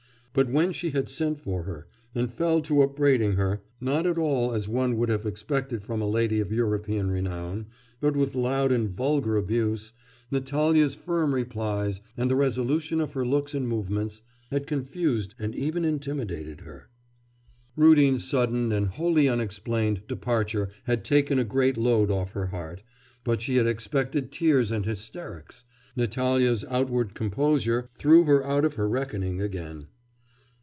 [0.33, 4.53] But when she had sent for her, and fell to upbraiding her not at all
[4.53, 7.65] as one would have expected from a lady of European renown,
[7.99, 9.91] but with loud and vulgar abuse
[10.31, 15.83] Natalya's firm replies, and the resolution of her looks and movements, had confused and even
[15.83, 16.87] intimidated her.
[17.75, 22.83] Rudin's sudden, and wholly unexplained, departure had taken a great load off her heart,
[23.25, 25.65] but she had expected tears, and hysterics....
[25.97, 29.87] Natalya's outward composure threw her out of her reckoning again.